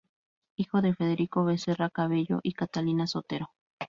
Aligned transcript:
Hijo 0.57 0.81
de 0.81 0.95
Federico 0.95 1.45
Becerra 1.45 1.91
Cabello 1.91 2.39
y 2.41 2.53
Catalina 2.53 3.05
Sotero. 3.05 3.51